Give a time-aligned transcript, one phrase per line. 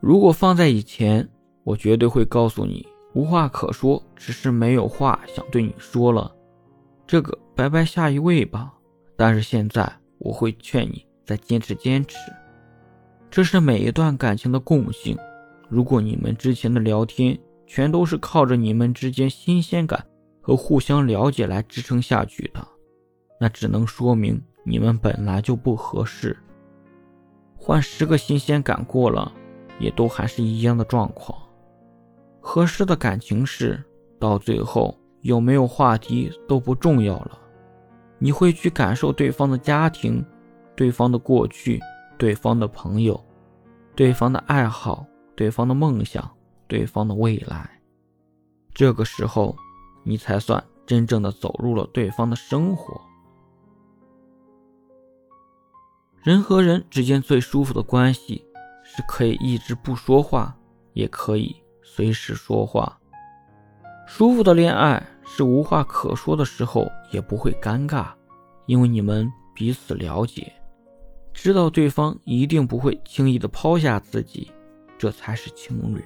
[0.00, 1.28] 如果放在以前，
[1.62, 6.34] 我绝对会告诉你无话可说，只是没有话想对你说了，
[7.06, 8.72] 这个拜拜下一位吧。
[9.14, 12.16] 但是现在，我会劝你再坚持坚持，
[13.30, 15.14] 这是每一段感情的共性。
[15.68, 20.04] 如果你们之前的聊天全都是靠着你们之间新鲜感
[20.40, 22.66] 和互相了解来支撑下去的，
[23.38, 26.34] 那只能说明你们本来就不合适。
[27.56, 29.30] 换十个新鲜感过了。
[29.80, 31.36] 也都还是一样的状况。
[32.40, 33.82] 合适的感情是，
[34.18, 37.38] 到最后有没有话题都不重要了。
[38.18, 40.24] 你会去感受对方的家庭、
[40.76, 41.80] 对方的过去、
[42.18, 43.18] 对方的朋友、
[43.96, 46.30] 对方的爱好、对方的梦想、
[46.68, 47.80] 对方的未来。
[48.74, 49.56] 这个时候，
[50.04, 53.00] 你才算真正的走入了对方的生活。
[56.22, 58.44] 人和人之间最舒服的关系。
[58.96, 60.56] 是可以一直不说话，
[60.92, 62.98] 也可以随时说话。
[64.06, 68.08] 舒服的恋爱是无话可说的时候也不会尴尬，
[68.66, 70.52] 因为你们彼此了解，
[71.32, 74.50] 知道对方一定不会轻易的抛下自己，
[74.98, 76.04] 这才是情侣。